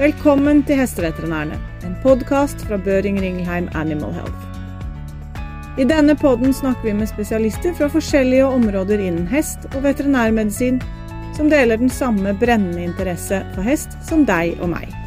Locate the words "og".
9.74-9.82, 14.64-14.72